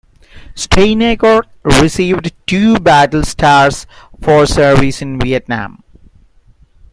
"Steinaker" 0.55 1.43
received 1.63 2.31
two 2.47 2.79
battle 2.79 3.21
stars 3.21 3.85
for 4.19 4.47
service 4.47 4.99
in 4.99 5.19
Vietnam. 5.19 5.83